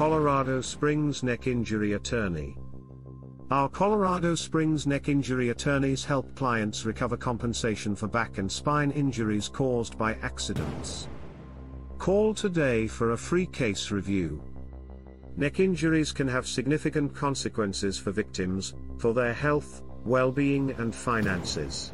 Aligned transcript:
Colorado 0.00 0.62
Springs 0.62 1.22
Neck 1.22 1.46
Injury 1.46 1.92
Attorney. 1.92 2.56
Our 3.50 3.68
Colorado 3.68 4.34
Springs 4.34 4.86
neck 4.86 5.10
injury 5.10 5.50
attorneys 5.50 6.06
help 6.06 6.34
clients 6.34 6.86
recover 6.86 7.18
compensation 7.18 7.94
for 7.94 8.08
back 8.08 8.38
and 8.38 8.50
spine 8.50 8.92
injuries 8.92 9.46
caused 9.46 9.98
by 9.98 10.14
accidents. 10.22 11.06
Call 11.98 12.32
today 12.32 12.86
for 12.86 13.12
a 13.12 13.18
free 13.18 13.44
case 13.44 13.90
review. 13.90 14.42
Neck 15.36 15.60
injuries 15.60 16.12
can 16.12 16.28
have 16.28 16.46
significant 16.46 17.14
consequences 17.14 17.98
for 17.98 18.10
victims, 18.10 18.72
for 18.96 19.12
their 19.12 19.34
health, 19.34 19.82
well-being 20.06 20.70
and 20.78 20.94
finances. 20.94 21.92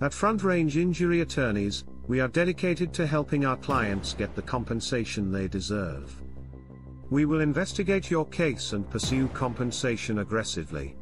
At 0.00 0.12
Front 0.12 0.42
Range 0.42 0.76
Injury 0.76 1.20
Attorneys, 1.20 1.84
we 2.08 2.18
are 2.18 2.26
dedicated 2.26 2.92
to 2.94 3.06
helping 3.06 3.46
our 3.46 3.56
clients 3.56 4.14
get 4.14 4.34
the 4.34 4.42
compensation 4.42 5.30
they 5.30 5.46
deserve. 5.46 6.23
We 7.10 7.26
will 7.26 7.40
investigate 7.40 8.10
your 8.10 8.26
case 8.26 8.72
and 8.72 8.88
pursue 8.88 9.28
compensation 9.28 10.20
aggressively. 10.20 10.96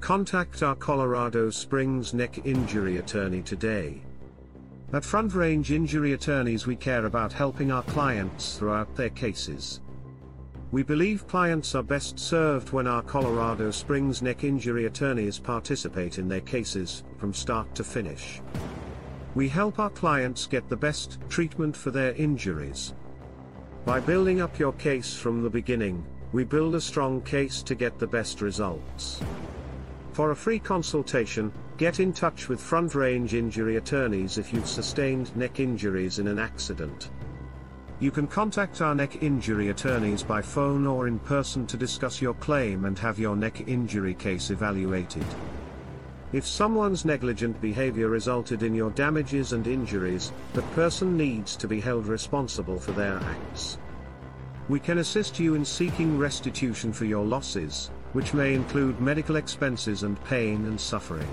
Contact 0.00 0.62
our 0.64 0.74
Colorado 0.74 1.48
Springs 1.48 2.12
neck 2.12 2.44
injury 2.44 2.96
attorney 2.96 3.40
today. 3.40 4.02
At 4.92 5.04
Front 5.04 5.34
Range 5.34 5.70
Injury 5.70 6.12
Attorneys 6.12 6.66
we 6.66 6.74
care 6.74 7.06
about 7.06 7.32
helping 7.32 7.70
our 7.70 7.84
clients 7.84 8.58
throughout 8.58 8.94
their 8.96 9.10
cases. 9.10 9.80
We 10.72 10.82
believe 10.82 11.28
clients 11.28 11.74
are 11.74 11.82
best 11.82 12.18
served 12.18 12.72
when 12.72 12.86
our 12.86 13.02
Colorado 13.02 13.70
Springs 13.70 14.22
neck 14.22 14.42
injury 14.42 14.86
attorneys 14.86 15.38
participate 15.38 16.18
in 16.18 16.28
their 16.28 16.40
cases, 16.40 17.04
from 17.16 17.32
start 17.32 17.74
to 17.76 17.84
finish. 17.84 18.40
We 19.34 19.48
help 19.48 19.78
our 19.78 19.90
clients 19.90 20.46
get 20.46 20.68
the 20.68 20.76
best 20.76 21.18
treatment 21.28 21.76
for 21.76 21.90
their 21.90 22.12
injuries. 22.14 22.94
By 23.84 23.98
building 23.98 24.40
up 24.40 24.60
your 24.60 24.74
case 24.74 25.16
from 25.16 25.42
the 25.42 25.50
beginning, 25.50 26.04
we 26.30 26.44
build 26.44 26.76
a 26.76 26.80
strong 26.80 27.20
case 27.22 27.64
to 27.64 27.74
get 27.74 27.98
the 27.98 28.06
best 28.06 28.40
results. 28.40 29.20
For 30.12 30.30
a 30.30 30.36
free 30.36 30.60
consultation, 30.60 31.52
get 31.78 31.98
in 31.98 32.12
touch 32.12 32.48
with 32.48 32.60
Front 32.60 32.94
Range 32.94 33.34
Injury 33.34 33.78
Attorneys 33.78 34.38
if 34.38 34.52
you've 34.52 34.68
sustained 34.68 35.34
neck 35.36 35.58
injuries 35.58 36.20
in 36.20 36.28
an 36.28 36.38
accident. 36.38 37.10
You 37.98 38.12
can 38.12 38.28
contact 38.28 38.80
our 38.80 38.94
neck 38.94 39.20
injury 39.20 39.70
attorneys 39.70 40.22
by 40.22 40.42
phone 40.42 40.86
or 40.86 41.08
in 41.08 41.18
person 41.18 41.66
to 41.66 41.76
discuss 41.76 42.22
your 42.22 42.34
claim 42.34 42.84
and 42.84 42.96
have 43.00 43.18
your 43.18 43.34
neck 43.34 43.66
injury 43.66 44.14
case 44.14 44.50
evaluated. 44.50 45.26
If 46.32 46.46
someone's 46.46 47.04
negligent 47.04 47.60
behavior 47.60 48.08
resulted 48.08 48.62
in 48.62 48.74
your 48.74 48.90
damages 48.92 49.52
and 49.52 49.66
injuries, 49.66 50.32
the 50.54 50.62
person 50.74 51.14
needs 51.14 51.56
to 51.56 51.68
be 51.68 51.78
held 51.78 52.06
responsible 52.06 52.78
for 52.78 52.92
their 52.92 53.18
acts. 53.18 53.76
We 54.70 54.80
can 54.80 54.98
assist 54.98 55.38
you 55.38 55.54
in 55.54 55.64
seeking 55.64 56.16
restitution 56.16 56.90
for 56.90 57.04
your 57.04 57.26
losses, 57.26 57.90
which 58.14 58.32
may 58.32 58.54
include 58.54 58.98
medical 58.98 59.36
expenses 59.36 60.04
and 60.04 60.22
pain 60.24 60.64
and 60.64 60.80
suffering. 60.80 61.28